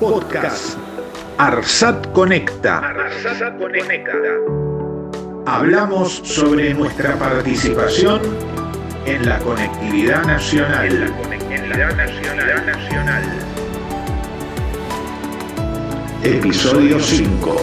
Podcast 0.00 0.78
Arsat 1.38 2.12
Conecta. 2.12 2.94
Hablamos 5.44 6.12
sobre 6.22 6.72
nuestra 6.72 7.18
participación 7.18 8.20
en 9.06 9.28
la 9.28 9.40
conectividad 9.40 10.24
nacional. 10.24 10.86
En 10.86 11.00
la 11.00 11.16
conectividad 11.16 11.96
nacional. 11.96 13.24
Episodio 16.22 17.00
5. 17.00 17.56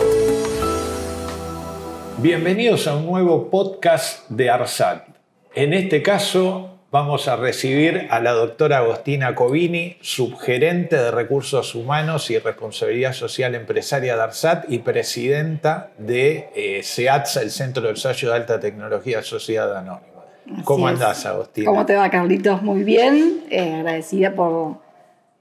Bienvenidos 2.18 2.86
a 2.88 2.98
un 2.98 3.06
nuevo 3.06 3.50
podcast 3.50 4.30
de 4.30 4.50
ARSAT. 4.50 5.08
En 5.54 5.72
este 5.72 6.02
caso 6.02 6.75
vamos 6.96 7.28
a 7.28 7.36
recibir 7.36 8.08
a 8.10 8.22
la 8.22 8.32
doctora 8.32 8.78
Agostina 8.78 9.36
Covini, 9.36 9.98
subgerente 10.00 10.96
de 10.96 11.12
Recursos 11.12 11.76
Humanos 11.76 12.32
y 12.32 12.40
Responsabilidad 12.40 13.12
Social 13.12 13.54
Empresaria 13.54 14.16
de 14.16 14.22
ARSAT 14.22 14.72
y 14.72 14.80
presidenta 14.80 15.92
de 15.98 16.48
eh, 16.56 16.84
SEATSA, 16.84 17.42
el 17.42 17.52
Centro 17.52 17.84
de 17.84 17.90
Ensayo 17.90 18.30
de 18.30 18.36
Alta 18.38 18.62
Tecnología 18.62 19.22
Sociedad 19.24 19.76
Anónima. 19.76 20.64
¿Cómo 20.64 20.88
andás, 20.88 21.26
Agostina? 21.26 21.70
¿Cómo 21.70 21.86
te 21.86 21.96
va, 21.96 22.10
Carlitos? 22.10 22.62
Muy 22.62 22.84
bien. 22.84 23.44
Eh, 23.50 23.74
agradecida 23.74 24.34
por 24.34 24.78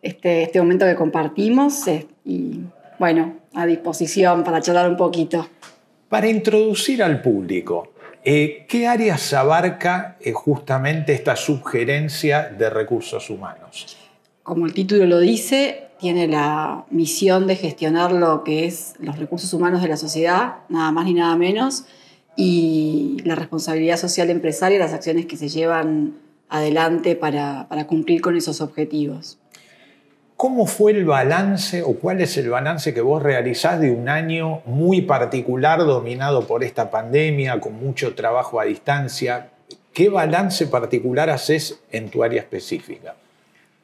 este, 0.02 0.42
este 0.42 0.58
momento 0.58 0.86
que 0.86 0.96
compartimos 0.96 1.86
eh, 1.86 2.08
y, 2.24 2.62
bueno, 2.98 3.36
a 3.54 3.64
disposición 3.64 4.42
para 4.42 4.60
charlar 4.60 4.90
un 4.90 4.96
poquito. 4.96 5.46
Para 6.08 6.26
introducir 6.26 7.00
al 7.00 7.22
público, 7.22 7.93
eh, 8.24 8.64
¿Qué 8.68 8.86
áreas 8.86 9.32
abarca 9.32 10.16
eh, 10.20 10.32
justamente 10.32 11.12
esta 11.12 11.36
sugerencia 11.36 12.48
de 12.48 12.70
recursos 12.70 13.28
humanos? 13.30 13.96
Como 14.42 14.66
el 14.66 14.74
título 14.74 15.06
lo 15.06 15.20
dice, 15.20 15.88
tiene 15.98 16.26
la 16.26 16.86
misión 16.90 17.46
de 17.46 17.56
gestionar 17.56 18.12
lo 18.12 18.42
que 18.42 18.66
es 18.66 18.94
los 18.98 19.18
recursos 19.18 19.52
humanos 19.52 19.82
de 19.82 19.88
la 19.88 19.96
sociedad, 19.96 20.56
nada 20.68 20.90
más 20.90 21.04
ni 21.04 21.14
nada 21.14 21.36
menos, 21.36 21.84
y 22.36 23.18
la 23.24 23.34
responsabilidad 23.34 23.96
social 23.96 24.30
empresaria, 24.30 24.78
las 24.78 24.92
acciones 24.92 25.26
que 25.26 25.36
se 25.36 25.48
llevan 25.48 26.14
adelante 26.48 27.16
para 27.16 27.86
cumplir 27.86 28.20
con 28.20 28.36
esos 28.36 28.60
objetivos. 28.60 29.38
¿Cómo 30.44 30.66
fue 30.66 30.92
el 30.92 31.06
balance 31.06 31.82
o 31.82 31.94
cuál 31.94 32.20
es 32.20 32.36
el 32.36 32.50
balance 32.50 32.92
que 32.92 33.00
vos 33.00 33.22
realizás 33.22 33.80
de 33.80 33.90
un 33.90 34.10
año 34.10 34.60
muy 34.66 35.00
particular 35.00 35.78
dominado 35.78 36.46
por 36.46 36.62
esta 36.62 36.90
pandemia, 36.90 37.60
con 37.60 37.82
mucho 37.82 38.14
trabajo 38.14 38.60
a 38.60 38.64
distancia? 38.64 39.48
¿Qué 39.94 40.10
balance 40.10 40.66
particular 40.66 41.30
haces 41.30 41.80
en 41.90 42.10
tu 42.10 42.22
área 42.22 42.42
específica? 42.42 43.14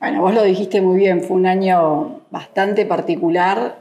Bueno, 0.01 0.21
vos 0.21 0.35
lo 0.35 0.43
dijiste 0.43 0.83
muy 0.83 0.99
bien, 0.99 1.23
fue 1.23 1.39
un 1.39 1.47
año 1.47 2.21
bastante 2.31 2.85
particular, 2.85 3.81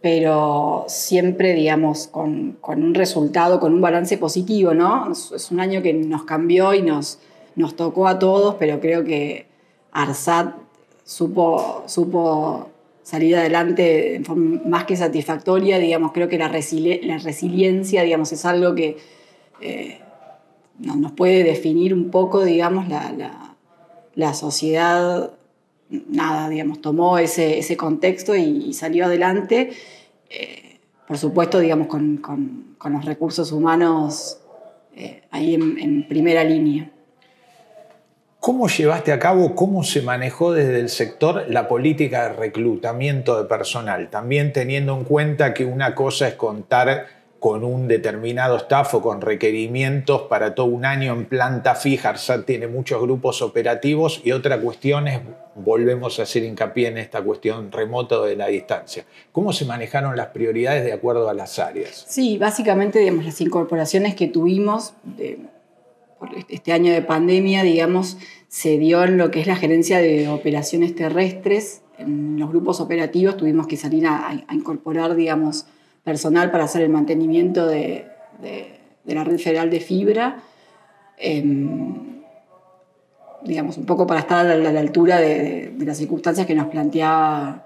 pero 0.00 0.86
siempre, 0.88 1.52
digamos, 1.52 2.06
con, 2.06 2.56
un 2.66 2.94
resultado, 2.94 3.60
con 3.60 3.74
un 3.74 3.82
balance 3.82 4.16
positivo, 4.16 4.72
¿no? 4.72 5.12
Es 5.12 5.50
un 5.50 5.60
año 5.60 5.82
que 5.82 5.92
nos 5.92 6.24
cambió 6.24 6.72
y 6.72 6.80
nos, 6.80 7.18
nos 7.56 7.76
tocó 7.76 8.08
a 8.08 8.18
todos, 8.18 8.54
pero 8.54 8.80
creo 8.80 9.04
que 9.04 9.48
ARSAT 9.92 10.65
supo, 11.06 11.84
supo 11.86 12.68
salir 13.02 13.36
adelante 13.36 14.20
más 14.66 14.84
que 14.84 14.96
satisfactoria, 14.96 15.78
digamos, 15.78 16.10
creo 16.12 16.28
que 16.28 16.36
la, 16.36 16.48
la 16.48 17.18
resiliencia, 17.18 18.02
digamos, 18.02 18.32
es 18.32 18.44
algo 18.44 18.74
que 18.74 18.96
eh, 19.60 20.00
nos 20.78 21.12
puede 21.12 21.44
definir 21.44 21.94
un 21.94 22.10
poco, 22.10 22.44
digamos, 22.44 22.88
la, 22.88 24.34
sociedad, 24.34 25.32
nada, 25.88 26.48
digamos, 26.48 26.80
tomó 26.80 27.18
ese, 27.18 27.58
ese 27.60 27.76
contexto 27.76 28.34
y, 28.34 28.74
salió 28.74 29.06
adelante, 29.06 29.70
eh, 30.28 30.80
por 31.06 31.16
supuesto, 31.16 31.60
digamos, 31.60 31.86
con, 31.86 32.76
los 32.84 33.04
recursos 33.04 33.52
humanos 33.52 34.40
eh, 34.94 35.22
ahí 35.30 35.54
en 35.54 36.08
primera 36.08 36.42
línea. 36.42 36.90
¿Cómo 38.46 38.68
llevaste 38.68 39.10
a 39.10 39.18
cabo, 39.18 39.56
cómo 39.56 39.82
se 39.82 40.02
manejó 40.02 40.52
desde 40.52 40.78
el 40.78 40.88
sector 40.88 41.46
la 41.48 41.66
política 41.66 42.28
de 42.28 42.34
reclutamiento 42.34 43.42
de 43.42 43.48
personal? 43.48 44.08
También 44.08 44.52
teniendo 44.52 44.96
en 44.96 45.02
cuenta 45.02 45.52
que 45.52 45.64
una 45.64 45.96
cosa 45.96 46.28
es 46.28 46.34
contar 46.34 47.08
con 47.40 47.64
un 47.64 47.88
determinado 47.88 48.56
staff 48.58 48.94
o 48.94 49.02
con 49.02 49.20
requerimientos 49.20 50.22
para 50.30 50.54
todo 50.54 50.66
un 50.66 50.84
año 50.84 51.12
en 51.12 51.24
planta 51.24 51.74
fija. 51.74 52.10
ARSAT 52.10 52.46
tiene 52.46 52.68
muchos 52.68 53.02
grupos 53.02 53.42
operativos 53.42 54.20
y 54.22 54.30
otra 54.30 54.60
cuestión 54.60 55.08
es, 55.08 55.18
volvemos 55.56 56.20
a 56.20 56.22
hacer 56.22 56.44
hincapié 56.44 56.86
en 56.86 56.98
esta 56.98 57.22
cuestión 57.22 57.72
remota 57.72 58.20
de 58.20 58.36
la 58.36 58.46
distancia. 58.46 59.06
¿Cómo 59.32 59.52
se 59.52 59.64
manejaron 59.64 60.16
las 60.16 60.28
prioridades 60.28 60.84
de 60.84 60.92
acuerdo 60.92 61.28
a 61.28 61.34
las 61.34 61.58
áreas? 61.58 62.04
Sí, 62.08 62.38
básicamente 62.38 63.00
digamos, 63.00 63.24
las 63.24 63.40
incorporaciones 63.40 64.14
que 64.14 64.28
tuvimos 64.28 64.94
por 66.18 66.30
este 66.48 66.72
año 66.72 66.92
de 66.92 67.02
pandemia, 67.02 67.62
digamos, 67.62 68.16
se 68.48 68.78
dio 68.78 69.04
en 69.04 69.18
lo 69.18 69.30
que 69.30 69.40
es 69.40 69.46
la 69.46 69.56
gerencia 69.56 69.98
de 69.98 70.28
operaciones 70.28 70.94
terrestres. 70.94 71.82
En 71.98 72.38
los 72.38 72.50
grupos 72.50 72.80
operativos 72.80 73.36
tuvimos 73.36 73.66
que 73.66 73.76
salir 73.76 74.06
a, 74.06 74.44
incorporar, 74.50 75.14
digamos, 75.14 75.66
personal 76.04 76.50
para 76.50 76.64
hacer 76.64 76.82
el 76.82 76.90
mantenimiento 76.90 77.66
de, 77.66 78.06
la 79.04 79.24
red 79.24 79.38
federal 79.38 79.70
de 79.70 79.80
fibra. 79.80 80.42
Em, 81.18 82.22
digamos, 83.44 83.76
un 83.78 83.86
poco 83.86 84.06
para 84.06 84.20
estar 84.20 84.46
a 84.46 84.56
la, 84.56 84.80
altura 84.80 85.18
de, 85.20 85.72
las 85.78 85.98
circunstancias 85.98 86.46
que 86.46 86.54
nos 86.54 86.68
planteaba 86.68 87.65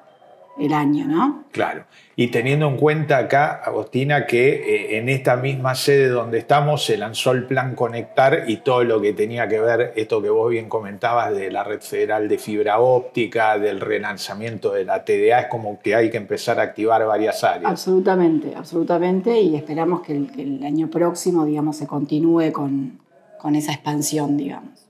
el 0.58 0.72
año, 0.72 1.06
¿no? 1.06 1.44
Claro. 1.52 1.84
Y 2.16 2.28
teniendo 2.28 2.68
en 2.68 2.76
cuenta 2.76 3.16
acá, 3.16 3.62
Agostina, 3.64 4.26
que 4.26 4.50
eh, 4.50 4.98
en 4.98 5.08
esta 5.08 5.36
misma 5.36 5.74
sede 5.74 6.08
donde 6.08 6.38
estamos 6.38 6.84
se 6.84 6.98
lanzó 6.98 7.32
el 7.32 7.44
plan 7.46 7.74
Conectar 7.74 8.44
y 8.46 8.58
todo 8.58 8.84
lo 8.84 9.00
que 9.00 9.14
tenía 9.14 9.48
que 9.48 9.58
ver, 9.58 9.94
esto 9.96 10.20
que 10.20 10.28
vos 10.28 10.50
bien 10.50 10.68
comentabas 10.68 11.34
de 11.34 11.50
la 11.50 11.64
red 11.64 11.80
federal 11.80 12.28
de 12.28 12.36
fibra 12.36 12.78
óptica, 12.80 13.58
del 13.58 13.80
relanzamiento 13.80 14.72
de 14.72 14.84
la 14.84 15.04
TDA, 15.04 15.40
es 15.40 15.46
como 15.46 15.80
que 15.80 15.94
hay 15.94 16.10
que 16.10 16.18
empezar 16.18 16.60
a 16.60 16.64
activar 16.64 17.06
varias 17.06 17.42
áreas. 17.42 17.70
Absolutamente, 17.70 18.54
absolutamente, 18.54 19.40
y 19.40 19.56
esperamos 19.56 20.02
que 20.02 20.12
el, 20.16 20.60
año 20.62 20.90
próximo, 20.90 21.46
digamos, 21.46 21.78
se 21.78 21.86
continúe 21.86 22.52
con, 22.52 23.00
con 23.38 23.54
esa 23.54 23.72
expansión, 23.72 24.36
digamos. 24.36 24.89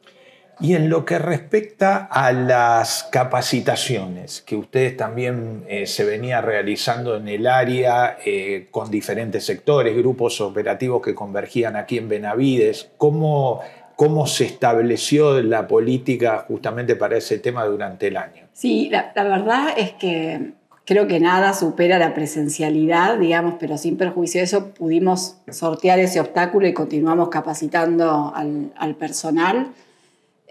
Y 0.60 0.74
en 0.74 0.90
lo 0.90 1.06
que 1.06 1.18
respecta 1.18 2.04
a 2.10 2.32
las 2.32 3.08
capacitaciones 3.10 4.42
que 4.42 4.56
ustedes 4.56 4.94
también 4.94 5.64
eh, 5.68 5.86
se 5.86 6.04
venía 6.04 6.42
realizando 6.42 7.16
en 7.16 7.28
el 7.28 7.46
área 7.46 8.18
eh, 8.26 8.68
con 8.70 8.90
diferentes 8.90 9.44
sectores, 9.46 9.96
grupos 9.96 10.40
operativos 10.42 11.00
que 11.00 11.14
convergían 11.14 11.76
aquí 11.76 11.96
en 11.96 12.10
Benavides, 12.10 12.90
¿cómo, 12.98 13.60
cómo 13.96 14.26
se 14.26 14.44
estableció 14.44 15.42
la 15.42 15.66
política 15.66 16.44
justamente 16.46 16.94
para 16.94 17.16
ese 17.16 17.38
tema 17.38 17.64
durante 17.64 18.08
el 18.08 18.18
año? 18.18 18.44
Sí, 18.52 18.90
la, 18.90 19.12
verdad 19.14 19.68
es 19.78 19.92
que 19.92 20.52
creo 20.84 21.06
que 21.06 21.20
nada 21.20 21.54
supera 21.54 21.98
la 21.98 22.12
presencialidad, 22.12 23.16
digamos, 23.16 23.54
pero 23.58 23.78
sin 23.78 23.96
perjuicio 23.96 24.40
de 24.40 24.44
eso 24.44 24.74
pudimos 24.74 25.38
sortear 25.50 25.98
ese 26.00 26.20
obstáculo 26.20 26.66
y 26.66 26.74
continuamos 26.74 27.30
capacitando 27.30 28.30
al, 28.34 28.72
al 28.76 28.94
personal. 28.96 29.72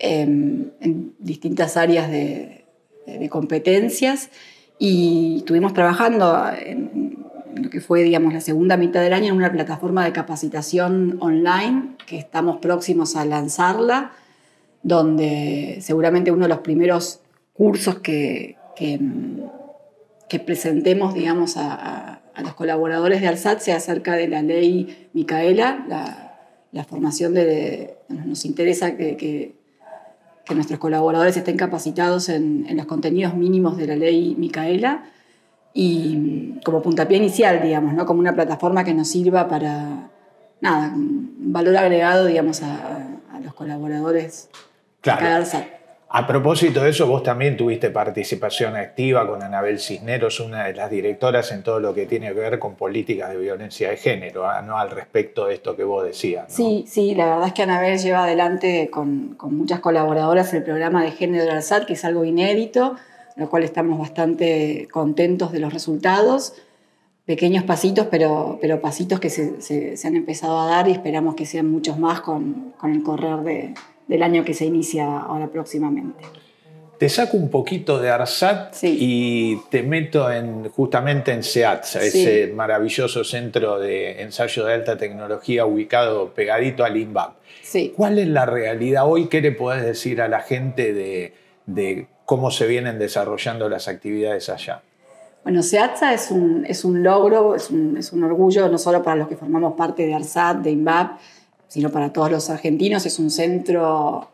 Em, 0.01 0.71
en 0.79 1.13
distintas 1.19 1.75
áreas 1.75 2.09
de, 2.09 2.55
competencias 3.29 4.29
y 4.77 5.37
estuvimos 5.39 5.73
trabajando 5.73 6.43
en, 6.57 7.25
lo 7.55 7.69
que 7.69 7.81
fue 7.81 8.03
digamos, 8.03 8.33
la 8.33 8.39
segunda 8.39 8.77
mitad 8.77 9.01
del 9.01 9.13
año 9.13 9.29
en 9.29 9.35
una 9.35 9.51
plataforma 9.51 10.05
de 10.05 10.13
capacitación 10.13 11.17
online 11.19 11.95
que 12.05 12.17
estamos 12.17 12.59
próximos 12.59 13.15
a 13.15 13.25
lanzarla, 13.25 14.11
donde 14.83 15.79
seguramente 15.81 16.31
uno 16.31 16.43
de 16.43 16.49
los 16.49 16.59
primeros 16.59 17.19
cursos 17.53 17.99
que, 17.99 18.57
que, 18.77 20.39
presentemos 20.39 21.15
digamos, 21.15 21.57
a, 21.57 22.21
los 22.41 22.53
colaboradores 22.53 23.19
de 23.19 23.27
ARSAT 23.27 23.59
sea 23.59 23.77
acerca 23.77 24.15
de 24.15 24.29
la 24.29 24.43
ley 24.43 25.09
Micaela, 25.13 25.83
la, 26.71 26.83
formación 26.85 27.33
de, 27.33 27.97
nos 28.07 28.45
interesa 28.45 28.95
que 28.95 29.17
que 29.17 29.58
nuestros 30.55 30.79
colaboradores 30.79 31.37
estén 31.37 31.57
capacitados 31.57 32.29
en, 32.29 32.65
los 32.75 32.85
contenidos 32.85 33.35
mínimos 33.35 33.77
de 33.77 33.87
la 33.87 33.95
ley 33.95 34.35
Micaela 34.37 35.05
y 35.73 36.59
como 36.65 36.81
puntapié 36.81 37.17
inicial, 37.17 37.61
digamos, 37.61 37.93
¿no? 37.93 38.05
como 38.05 38.19
una 38.19 38.33
plataforma 38.33 38.83
que 38.83 38.93
nos 38.93 39.07
sirva 39.07 39.47
para, 39.47 40.09
nada, 40.61 40.93
valor 40.95 41.77
agregado, 41.77 42.25
digamos, 42.25 42.61
a, 42.63 43.05
los 43.43 43.53
colaboradores 43.53 44.49
claro. 44.99 45.45
A 46.11 46.25
propósito 46.25 46.81
de 46.81 46.89
eso, 46.89 47.05
vos 47.05 47.21
también 47.21 47.55
tuviste 47.55 47.91
participación 47.91 48.75
activa 48.75 49.27
con 49.27 49.43
Anabel 49.43 49.79
Cisneros, 49.79 50.39
una 50.39 50.63
de 50.63 50.73
las 50.73 50.89
directoras 50.89 51.51
en 51.51 51.61
todo 51.61 51.79
lo 51.79 51.93
que 51.93 52.07
tiene 52.07 52.33
que 52.33 52.39
ver 52.39 52.57
con 52.57 52.73
políticas 52.73 53.29
de 53.29 53.37
violencia 53.37 53.91
de 53.91 53.97
género, 53.97 54.49
¿ah? 54.49 54.63
¿no? 54.63 54.79
al 54.79 54.89
respecto 54.89 55.45
de 55.45 55.53
esto 55.53 55.75
que 55.75 55.83
vos 55.83 56.03
decías. 56.03 56.45
Sí, 56.51 56.85
sí, 56.87 57.13
la 57.13 57.27
verdad 57.27 57.47
es 57.49 57.53
que 57.53 57.61
Anabel 57.61 57.99
lleva 57.99 58.23
adelante 58.23 58.89
con, 58.89 59.37
muchas 59.51 59.81
colaboradoras 59.81 60.51
el 60.55 60.63
programa 60.63 61.03
de 61.03 61.11
género 61.11 61.43
del 61.43 61.53
ALSAT, 61.53 61.85
que 61.85 61.93
es 61.93 62.03
algo 62.03 62.25
inédito. 62.25 62.95
lo 63.35 63.47
cual 63.47 63.61
estamos 63.61 63.99
bastante 63.99 64.87
contentos 64.91 65.51
de 65.51 65.59
los 65.59 65.71
resultados. 65.71 66.53
Pequeños 67.25 67.65
pasitos, 67.65 68.07
pero, 68.09 68.57
pero 68.59 68.81
pasitos 68.81 69.19
que 69.19 69.29
se, 69.29 69.61
se, 69.61 70.07
han 70.07 70.15
empezado 70.15 70.59
a 70.59 70.65
dar 70.65 70.87
y 70.87 70.91
esperamos 70.91 71.35
que 71.35 71.45
sean 71.45 71.69
muchos 71.69 71.99
más 71.99 72.21
con, 72.21 72.73
con 72.79 72.91
el 72.91 73.03
correr 73.03 73.75
del 74.09 74.23
año 74.23 74.43
que 74.43 74.53
se 74.53 74.65
inicia 74.65 75.19
ahora 75.19 75.47
próximamente. 75.47 76.25
Te 76.97 77.07
saco 77.07 77.37
un 77.37 77.49
poquito 77.49 77.97
de 77.99 78.09
ARSAT 78.09 78.75
y 78.83 79.55
te 79.69 79.83
meto 79.83 80.29
en, 80.29 80.67
justamente 80.67 81.31
en 81.31 81.43
SEATSA, 81.43 82.01
ese 82.01 82.51
maravilloso 82.53 83.23
centro 83.23 83.79
de 83.79 84.21
ensayo 84.21 84.65
de 84.65 84.73
alta 84.73 84.97
tecnología 84.97 85.65
ubicado 85.65 86.33
pegadito 86.33 86.83
al 86.83 86.97
INVAP. 86.97 87.35
¿Cuál 87.95 88.19
es 88.19 88.27
la 88.27 88.45
realidad 88.45 89.07
hoy? 89.07 89.27
¿Qué 89.27 89.39
le 89.39 89.53
podés 89.53 89.85
decir 89.85 90.21
a 90.21 90.27
la 90.27 90.41
gente 90.41 90.93
de, 90.93 92.07
cómo 92.25 92.51
se 92.51 92.67
vienen 92.67 92.99
desarrollando 92.99 93.69
las 93.69 93.87
actividades 93.87 94.49
allá? 94.49 94.81
Bueno, 95.43 95.63
SEATSA 95.63 96.13
es 96.13 96.31
un, 96.31 96.65
es 96.65 96.83
un 96.83 97.01
logro, 97.01 97.55
es 97.55 97.69
un, 97.69 97.95
es 97.95 98.11
un, 98.11 98.25
orgullo 98.25 98.67
no 98.67 98.77
solo 98.77 99.01
para 99.01 99.15
los 99.15 99.29
que 99.29 99.37
formamos 99.37 99.75
parte 99.75 100.05
de 100.05 100.13
ARSAT, 100.13 100.57
de 100.57 100.71
INVAP, 100.71 101.17
sino 101.69 101.91
para 101.91 102.11
todos 102.11 102.29
los 102.29 102.49
argentinos. 102.49 103.05
Es 103.05 103.19
un 103.19 103.29
centro 103.29 104.27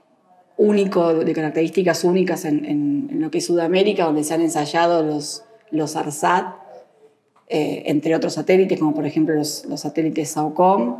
único, 0.57 1.13
de 1.13 1.33
características 1.33 2.03
únicas 2.03 2.45
en, 2.45 3.09
lo 3.19 3.29
que 3.29 3.37
es 3.37 3.45
Sudamérica, 3.45 4.05
donde 4.05 4.23
se 4.23 4.33
han 4.33 4.41
ensayado 4.41 5.03
los, 5.03 5.43
los 5.69 5.95
ARSAT, 5.95 6.55
eh, 7.47 7.83
entre 7.85 8.15
otros 8.15 8.33
satélites, 8.33 8.79
como 8.79 8.95
por 8.95 9.05
ejemplo 9.05 9.35
los, 9.35 9.65
satélites 9.75 10.29
SAOCOM. 10.29 10.97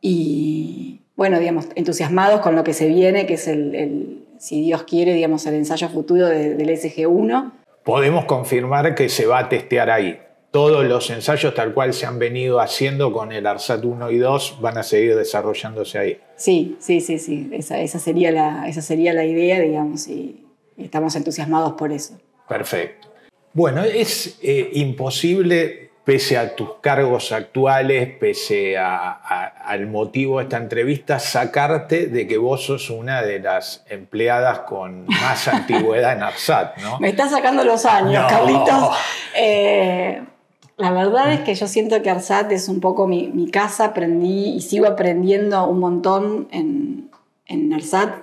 Y 0.00 1.02
bueno, 1.16 1.38
digamos, 1.38 1.66
entusiasmados 1.74 2.40
con 2.40 2.54
lo 2.54 2.64
que 2.64 2.72
se 2.72 2.86
viene, 2.86 3.26
que 3.26 3.34
es 3.34 3.48
el, 3.48 4.24
si 4.38 4.62
Dios 4.62 4.84
quiere, 4.84 5.14
digamos, 5.14 5.44
el 5.46 5.54
ensayo 5.54 5.88
futuro 5.88 6.26
del 6.28 6.68
SG-1. 6.68 7.52
Podemos 7.84 8.24
confirmar 8.24 8.94
que 8.94 9.08
se 9.08 9.26
va 9.26 9.40
a 9.40 9.48
testear 9.48 9.90
ahí 9.90 10.18
todos 10.56 10.86
los 10.86 11.10
ensayos 11.10 11.54
tal 11.54 11.74
cual 11.74 11.92
se 11.92 12.06
han 12.06 12.18
venido 12.18 12.60
haciendo 12.60 13.12
con 13.12 13.30
el 13.30 13.46
ARSAT 13.46 13.84
1 13.84 14.10
y 14.10 14.16
2 14.16 14.56
van 14.62 14.78
a 14.78 14.82
seguir 14.82 15.14
desarrollándose 15.14 15.98
ahí. 15.98 16.18
Sí, 16.36 16.78
sí, 16.80 17.02
sí, 17.02 17.18
sí. 17.18 17.50
Esa, 17.52 17.98
sería, 17.98 18.32
la, 18.32 18.66
esa 18.66 18.80
sería 18.80 19.12
la 19.12 19.26
idea, 19.26 19.60
digamos, 19.60 20.08
y 20.08 20.46
estamos 20.78 21.14
entusiasmados 21.14 21.74
por 21.74 21.92
eso. 21.92 22.18
Perfecto. 22.48 23.08
Bueno, 23.52 23.84
es 23.84 24.38
eh, 24.42 24.70
imposible, 24.72 25.90
pese 26.04 26.38
a 26.38 26.56
tus 26.56 26.76
cargos 26.80 27.32
actuales, 27.32 28.16
pese 28.18 28.78
al 28.78 29.86
motivo 29.88 30.38
de 30.38 30.44
esta 30.44 30.56
entrevista, 30.56 31.18
sacarte 31.18 32.06
de 32.06 32.26
que 32.26 32.38
vos 32.38 32.64
sos 32.64 32.88
una 32.88 33.20
de 33.20 33.40
las 33.40 33.84
empleadas 33.90 34.60
con 34.60 35.04
más 35.04 35.48
antigüedad 35.52 36.14
en 36.14 36.22
ARSAT, 36.22 36.78
¿no? 36.78 36.98
Me 36.98 37.10
está 37.10 37.28
sacando 37.28 37.62
los 37.62 37.84
años, 37.84 38.24
Carlitos. 38.26 38.96
Eh, 39.36 40.22
la 40.76 40.92
verdad 40.92 41.32
es 41.32 41.40
que 41.40 41.54
yo 41.54 41.66
siento 41.66 42.02
que 42.02 42.10
Arsat 42.10 42.52
es 42.52 42.68
un 42.68 42.80
poco 42.80 43.06
mi, 43.06 43.50
casa, 43.50 43.86
aprendí 43.86 44.50
y 44.50 44.60
sigo 44.60 44.86
aprendiendo 44.86 45.66
un 45.66 45.78
montón 45.78 46.48
en, 46.50 47.10
en 47.46 47.72
Arsat, 47.72 48.14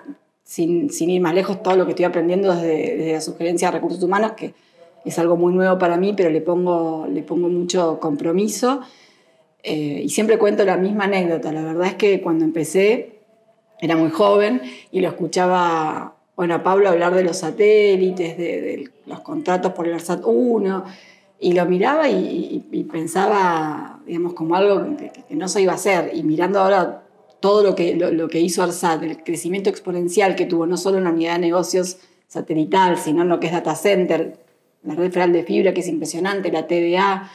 sin, 0.44 0.90
ir 0.92 1.22
más 1.22 1.34
lejos, 1.34 1.64
todo 1.64 1.76
lo 1.76 1.86
que 1.86 1.92
estoy 1.92 2.06
aprendiendo 2.06 2.54
desde, 2.54 3.14
la 3.14 3.22
sugerencia 3.22 3.70
de 3.70 3.78
recursos 3.78 4.04
humanos, 4.04 4.34
que 4.34 4.54
es 5.04 5.18
algo 5.18 5.36
muy 5.36 5.52
nuevo 5.52 5.80
para 5.80 5.98
mí, 5.98 6.14
pero 6.16 6.30
le 6.30 6.42
pongo, 6.42 7.08
le 7.12 7.24
pongo 7.24 7.50
mucho 7.50 8.00
compromiso. 8.00 8.82
Eh, 9.64 10.02
y 10.04 10.10
siempre 10.10 10.38
cuento 10.38 10.64
la 10.64 10.78
misma 10.78 11.06
anécdota. 11.06 11.52
La 11.52 11.64
verdad 11.64 11.88
es 11.88 11.96
que 11.96 12.22
cuando 12.22 12.46
empecé 12.46 13.20
era 13.82 13.96
muy 13.96 14.12
joven 14.12 14.62
y 14.92 15.02
lo 15.02 15.08
escuchaba 15.08 16.18
bueno, 16.36 16.56
a 16.56 16.64
Pablo 16.64 16.90
hablar 16.90 17.16
de 17.16 17.24
los 17.24 17.38
satélites, 17.38 18.38
de, 18.38 18.62
de 18.62 18.90
los 19.06 19.22
contratos 19.22 19.74
por 19.74 19.88
el 19.88 19.94
ARSAT 19.94 20.22
1 20.24 20.84
y 21.44 21.52
lo 21.52 21.66
miraba 21.66 22.08
y, 22.10 22.88
pensaba, 22.90 24.00
digamos, 24.06 24.34
como 24.34 24.56
algo 24.56 24.96
que, 24.96 25.12
no 25.32 25.50
se 25.50 25.62
iba 25.62 25.74
a 25.74 25.76
hacer. 25.76 26.12
Y 26.14 26.24
mirando 26.24 26.60
ahora 26.60 27.04
todo 27.42 27.64
lo 27.64 27.76
que, 27.76 27.96
lo, 27.96 28.30
que 28.30 28.40
hizo 28.40 28.64
ARSAT, 28.64 29.04
el 29.04 29.24
crecimiento 29.24 29.70
exponencial 29.70 30.36
que 30.36 30.46
tuvo, 30.46 30.66
no 30.66 30.78
solo 30.78 31.00
en 31.00 31.04
la 31.04 31.10
unidad 31.10 31.34
de 31.34 31.40
negocios 31.40 31.98
satelital, 32.30 32.98
sino 32.98 33.24
en 33.24 33.30
lo 33.30 33.42
que 33.42 33.48
es 33.48 33.54
data 33.54 33.76
center, 33.76 34.38
la 34.84 34.96
red 34.96 35.12
federal 35.12 35.34
de 35.34 35.44
fibra, 35.44 35.74
que 35.74 35.82
es 35.82 35.88
impresionante, 35.90 36.50
la 36.50 36.66
TDA, 36.66 37.30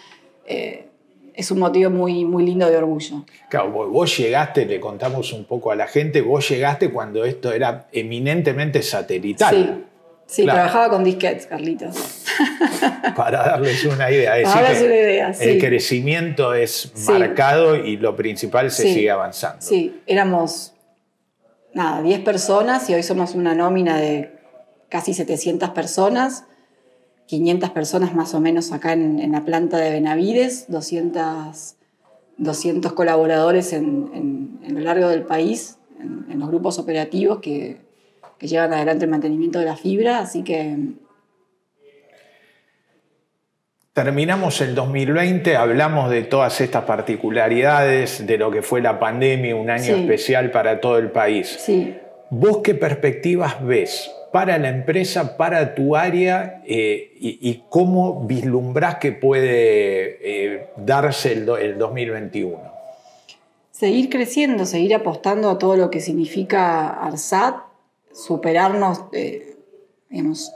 eh, 0.47 0.87
es 1.35 1.51
un 1.51 1.59
motivo 1.59 1.91
muy, 1.91 2.25
muy 2.25 2.47
lindo 2.47 2.69
de 2.69 2.79
orgullo. 2.79 3.25
Claro, 3.51 3.91
vos 3.91 4.17
llegaste, 4.17 4.65
le 4.65 4.81
contamos 4.81 5.35
un 5.35 5.45
poco 5.45 5.71
a 5.71 5.77
la 5.77 5.87
gente, 5.87 6.23
vos 6.23 6.49
llegaste 6.49 6.91
cuando 6.91 7.27
esto 7.27 7.53
era 7.53 7.89
eminentemente 7.93 8.83
satelital. 8.83 9.55
Sí. 9.55 9.85
Sí, 10.29 10.45
trabajaba 10.45 10.91
con 10.91 11.05
disquetes, 11.05 11.47
Carlitos. 11.47 12.18
Para 13.17 13.39
darles 13.39 13.85
una 13.85 14.11
idea. 14.11 14.39
El 15.41 15.59
crecimiento 15.59 16.55
es 16.55 16.93
marcado 17.09 17.77
y 17.77 17.97
lo 17.97 18.17
principal 18.17 18.71
se 18.71 18.95
sigue 18.95 19.11
avanzando. 19.11 19.59
Sí, 19.61 20.01
éramos, 20.07 20.75
nada, 21.75 22.03
10 22.03 22.21
personas 22.21 22.89
y 22.91 22.95
hoy 22.95 23.03
somos 23.03 23.35
una 23.35 23.55
nómina 23.55 23.99
de 23.99 24.33
casi 24.89 25.15
700 25.15 25.71
personas. 25.71 26.45
500 27.27 27.71
personas 27.71 28.15
más 28.15 28.33
o 28.35 28.41
menos 28.41 28.73
acá 28.73 28.95
en, 28.95 29.31
la 29.31 29.45
planta 29.45 29.77
de 29.77 29.91
Benavides, 29.91 30.65
200, 30.69 31.75
200 32.39 32.93
colaboradores 32.95 33.75
en, 33.75 34.59
lo 34.67 34.81
largo 34.81 35.09
del 35.09 35.25
país, 35.25 35.77
en 36.01 36.39
los 36.39 36.49
grupos 36.49 36.79
operativos 36.79 37.41
que 37.41 37.87
que 38.39 38.47
llevan 38.47 38.73
adelante 38.73 39.05
el 39.05 39.11
mantenimiento 39.11 39.59
de 39.59 39.65
la 39.67 39.77
fibra, 39.77 40.21
así 40.21 40.43
que... 40.43 40.95
Terminamos 43.99 44.61
el 44.61 44.77
2020, 44.77 45.57
hablamos 45.57 46.09
de 46.09 46.23
todas 46.23 46.61
estas 46.61 46.85
particularidades, 46.85 48.25
de 48.25 48.39
lo 48.39 48.49
que 48.49 48.63
fue 48.63 48.81
la 48.81 49.01
pandemia, 49.01 49.57
un 49.57 49.71
año 49.71 49.97
especial 49.97 50.53
para 50.53 50.81
todo 50.81 50.99
el 50.99 51.11
país. 51.11 51.57
Sí. 51.59 51.97
¿Vos 52.31 52.59
qué 52.59 52.77
perspectivas 52.77 53.57
ves 53.67 54.09
para 54.33 54.57
la 54.59 54.69
empresa, 54.69 55.37
para 55.37 55.75
tu 55.75 55.97
área 55.97 56.63
eh, 56.65 57.11
y, 57.19 57.65
cómo 57.69 58.25
vislumbrás 58.25 58.99
que 58.99 59.11
puede 59.11 60.19
eh, 60.23 60.69
darse 60.77 61.33
el, 61.33 61.49
el 61.61 61.77
2021? 61.77 62.57
Seguir 63.73 64.11
creciendo, 64.11 64.65
seguir 64.65 64.95
apostando 64.95 65.51
a 65.51 65.59
todo 65.59 65.77
lo 65.77 65.91
que 65.91 65.99
significa 65.99 66.91
ARSAT, 66.91 67.57
superarnos, 68.13 69.07
eh, 69.13 69.57
digamos, 70.09 70.53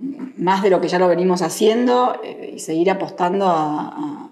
más 0.00 0.62
de 0.62 0.70
lo 0.70 0.80
que 0.80 0.88
ya 0.88 0.98
lo 0.98 1.08
venimos 1.08 1.42
haciendo 1.42 2.18
eh, 2.24 2.54
y 2.56 2.58
seguir 2.58 2.90
apostando 2.90 3.46
a, 3.48 4.30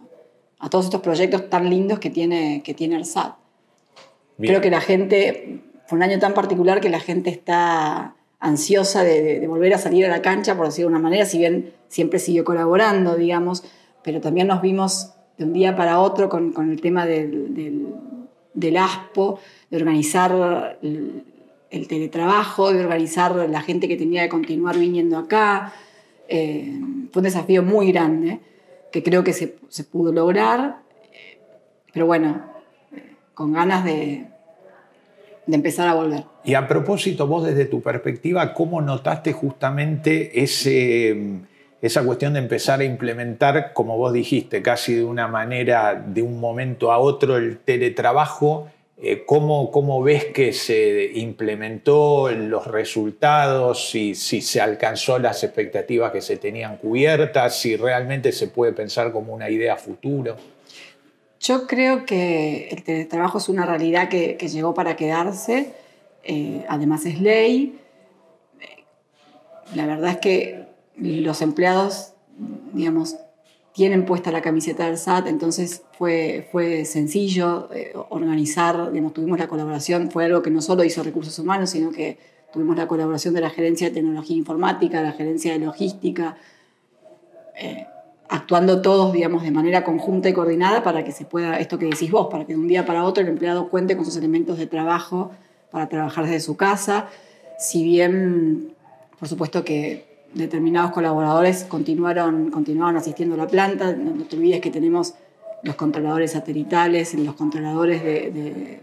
todos 0.71 0.87
estos 0.87 1.01
proyectos 1.01 1.49
tan 1.49 1.71
lindos 1.71 1.99
que 1.99 2.11
tiene, 2.11 2.63
que 2.65 2.75
tiene 2.75 2.97
el 2.97 3.05
SAT. 3.05 3.35
Creo 4.39 4.61
que 4.61 4.71
la 4.71 4.81
gente, 4.81 5.61
fue 5.87 5.97
un 5.97 6.03
año 6.03 6.19
tan 6.19 6.35
particular 6.35 6.81
que 6.81 6.91
la 6.91 7.01
gente 7.01 7.31
está 7.31 8.17
ansiosa 8.41 9.03
de, 9.03 9.47
volver 9.47 9.75
a 9.75 9.79
salir 9.79 10.05
a 10.05 10.09
la 10.09 10.21
cancha, 10.21 10.57
por 10.57 10.67
decirlo 10.67 10.91
de 10.91 10.97
una 10.97 11.03
manera, 11.03 11.27
si 11.27 11.39
bien 11.39 11.73
siempre 11.89 12.19
siguió 12.19 12.45
colaborando, 12.45 13.15
digamos, 13.15 13.65
pero 14.03 14.21
también 14.21 14.49
nos 14.49 14.61
vimos 14.61 15.15
de 15.39 15.45
un 15.45 15.53
día 15.53 15.77
para 15.77 16.01
otro 16.01 16.29
con, 16.29 16.53
el 16.71 16.81
tema 16.81 17.07
del, 17.07 17.55
del, 17.55 17.87
del 18.55 18.77
ASPO, 18.77 19.39
de 19.71 19.77
organizar 19.77 20.79
el 20.83 21.25
teletrabajo, 21.71 22.73
de 22.73 22.81
organizar 22.81 23.35
la 23.35 23.61
gente 23.61 23.89
que 23.89 23.97
tenía 23.97 24.23
que 24.23 24.29
continuar 24.29 24.79
viniendo 24.79 25.19
acá. 25.19 25.73
Eh, 26.29 26.79
fue 27.13 27.21
un 27.21 27.25
desafío 27.25 27.63
muy 27.63 27.93
grande 27.93 28.41
que 28.91 29.03
creo 29.03 29.23
que 29.25 29.33
se, 29.33 29.49
pudo 29.85 30.13
lograr, 30.13 30.79
pero 31.93 32.07
bueno, 32.07 32.43
con 33.35 33.53
ganas 33.53 33.85
de, 33.85 34.27
de 35.47 35.57
empezar 35.57 35.89
a 35.89 35.95
volver. 35.95 36.25
Y 36.45 36.55
a 36.55 36.69
propósito, 36.69 37.27
vos 37.27 37.45
desde 37.45 37.65
tu 37.65 37.83
perspectiva, 37.83 38.55
¿cómo 38.55 38.81
notaste 38.81 39.33
justamente 39.33 40.43
ese, 40.43 41.41
esa 41.81 42.05
cuestión 42.05 42.35
de 42.35 42.39
empezar 42.41 42.81
a 42.81 42.85
implementar, 42.85 43.73
como 43.73 43.97
vos 43.97 44.13
dijiste, 44.13 44.63
casi 44.63 44.95
de 44.95 45.05
una 45.05 45.29
manera, 45.29 45.95
de 45.95 46.23
un 46.23 46.39
momento 46.39 46.93
a 46.93 46.99
otro, 46.99 47.37
el 47.37 47.59
teletrabajo? 47.59 48.69
Eh, 49.01 49.25
¿Cómo, 49.25 50.03
ves 50.03 50.25
que 50.27 50.53
se 50.53 51.13
implementó 51.15 52.31
los 52.33 52.67
resultados, 52.67 53.91
si, 53.91 54.17
si 54.17 54.41
se 54.41 54.61
alcanzó 54.61 55.21
las 55.21 55.45
expectativas 55.45 56.11
que 56.11 56.21
se 56.21 56.37
tenían 56.37 56.79
cubiertas, 56.79 57.61
si 57.61 57.77
realmente 57.77 58.33
se 58.33 58.49
puede 58.49 58.73
pensar 58.73 59.13
como 59.13 59.33
una 59.33 59.49
idea 59.51 59.77
futuro? 59.77 60.37
Yo 61.41 61.69
creo 61.69 62.05
que 62.05 62.69
el 62.71 62.83
teletrabajo 62.83 63.39
es 63.39 63.49
una 63.49 63.65
realidad 63.65 64.09
que, 64.09 64.37
llegó 64.37 64.75
para 64.75 64.97
quedarse, 64.97 65.73
eh, 66.25 66.65
además 66.69 67.07
es 67.07 67.21
ley. 67.21 67.79
La 69.77 69.87
verdad 69.87 70.11
es 70.11 70.17
que 70.17 70.65
los 70.97 71.41
empleados, 71.41 72.15
digamos, 72.73 73.17
tienen 73.73 74.05
puesta 74.05 74.31
la 74.31 74.43
camiseta 74.43 74.87
del 74.87 74.99
SAT, 74.99 75.29
entonces 75.29 75.83
fue, 75.93 76.49
fue 76.51 76.85
sencillo 76.85 77.69
eh, 77.73 77.93
organizar, 78.11 78.91
digamos, 78.91 79.15
tuvimos 79.15 79.39
la 79.39 79.49
colaboración, 79.49 80.11
fue 80.11 80.25
algo 80.25 80.43
que 80.43 80.51
no 80.51 80.61
solo 80.61 80.85
hizo 80.85 81.03
recursos 81.03 81.39
humanos, 81.39 81.71
sino 81.71 81.91
que 81.91 82.19
tuvimos 82.53 82.77
la 82.77 82.89
colaboración 82.89 83.35
de 83.35 83.41
la 83.41 83.51
Gerencia 83.51 83.89
de 83.89 83.95
Tecnología 83.95 84.37
Informática, 84.37 85.01
la 85.03 85.13
Gerencia 85.13 85.53
de 85.53 85.59
Logística, 85.61 86.37
eh, 87.57 87.87
actuando 88.29 88.83
todos, 88.83 89.13
digamos, 89.13 89.43
de 89.43 89.51
manera 89.51 89.85
conjunta 89.85 90.29
y 90.29 90.33
coordinada 90.33 90.83
para 90.83 91.05
que 91.05 91.13
se 91.13 91.25
pueda, 91.25 91.59
esto 91.59 91.79
que 91.79 91.87
decís 91.87 92.11
vos, 92.11 92.29
para 92.31 92.47
que 92.47 92.55
de 92.55 92.59
un 92.59 92.69
día 92.69 92.85
para 92.85 93.05
otro 93.05 93.23
el 93.23 93.29
empleado 93.29 93.69
cuente 93.69 93.97
con 93.97 94.05
sus 94.05 94.17
elementos 94.17 94.59
de 94.59 94.67
trabajo 94.67 95.31
para 95.71 95.89
trabajar 95.89 96.25
desde 96.25 96.41
su 96.41 96.57
casa. 96.57 97.09
Si 97.59 97.85
bien, 97.85 98.75
por 99.19 99.29
supuesto 99.29 99.65
que 99.65 100.08
determinados 100.35 100.93
colaboradores 100.93 101.65
continuaron, 101.65 102.51
continuaron 102.51 102.97
asistiendo 102.97 103.35
a 103.35 103.39
la 103.39 103.47
planta, 103.47 103.93
no, 103.93 104.25
te 104.25 104.37
olvides 104.37 104.61
que 104.61 104.71
tenemos 104.71 105.15
los 105.63 105.75
controladores 105.75 106.33
satelitales, 106.33 107.15
los 107.15 107.35
controladores 107.35 108.03
de... 108.03 108.81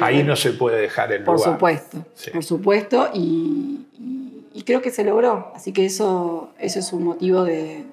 Ahí 0.00 0.22
no 0.22 0.36
se 0.36 0.52
puede 0.52 0.80
dejar 0.80 1.12
el 1.12 1.24
lugar. 1.24 1.36
Por 1.36 1.44
supuesto, 1.44 2.04
por 2.32 2.44
supuesto, 2.44 3.10
y, 3.12 3.80
creo 4.64 4.80
que 4.80 4.92
se 4.92 5.02
logró. 5.02 5.52
Así 5.54 5.72
que 5.72 5.84
eso, 5.84 6.52
eso 6.60 6.78
es 6.78 6.92
un 6.92 7.02
motivo 7.02 7.42
de, 7.42 7.84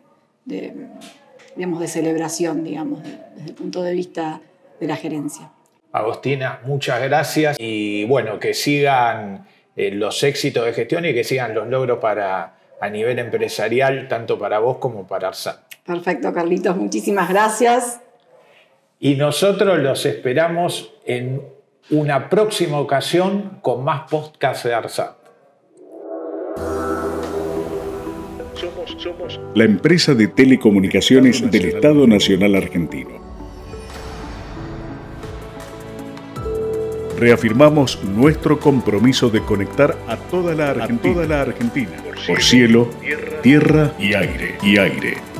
digamos, 1.55 1.79
de 1.79 1.87
celebración, 1.87 2.63
digamos, 2.63 3.01
desde 3.03 3.49
el 3.49 3.55
punto 3.55 3.81
de 3.81 3.93
vista 3.93 4.41
de 4.79 4.87
la 4.87 4.95
gerencia. 4.95 5.51
Agostina, 5.91 6.59
muchas 6.65 7.01
gracias 7.01 7.57
y 7.59 8.05
bueno, 8.05 8.39
que 8.39 8.53
sigan 8.53 9.47
eh, 9.75 9.91
los 9.91 10.23
éxitos 10.23 10.65
de 10.65 10.73
gestión 10.73 11.05
y 11.05 11.13
que 11.13 11.23
sigan 11.23 11.53
los 11.55 11.67
logros 11.67 11.99
para, 11.99 12.60
a 12.81 12.89
nivel 12.89 13.19
empresarial, 13.19 14.07
tanto 14.07 14.37
para 14.37 14.59
vos 14.59 14.77
como 14.77 15.07
para 15.07 15.29
ARSAT. 15.29 15.59
Perfecto, 15.85 16.33
Carlitos, 16.33 16.75
muchísimas 16.75 17.29
gracias. 17.29 18.01
Y 18.99 19.15
nosotros 19.15 19.79
los 19.79 20.05
esperamos 20.05 20.93
en 21.05 21.41
una 21.91 22.27
próxima 22.29 22.79
ocasión 22.79 23.59
con 23.61 23.83
más 23.83 24.09
podcast 24.09 24.65
de 24.65 24.73
ARSAT. 24.73 25.15
Somos 28.97 29.39
la 29.55 29.63
empresa 29.63 30.13
de 30.13 30.27
telecomunicaciones 30.27 31.49
del 31.49 31.65
Estado 31.65 32.05
Nacional 32.07 32.55
Argentino. 32.55 33.30
Reafirmamos 37.21 38.03
nuestro 38.03 38.59
compromiso 38.59 39.29
de 39.29 39.41
conectar 39.41 39.95
a 40.07 40.17
toda 40.17 40.55
la 40.55 40.71
Argentina, 40.71 41.91
por 42.25 42.41
cielo, 42.41 42.89
tierra 43.43 43.93
y 43.99 44.15
aire. 44.15 44.57
Y 44.63 44.79
aire. 44.79 45.30